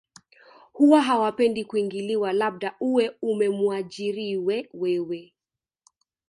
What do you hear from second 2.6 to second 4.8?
uwe umemuajiriwe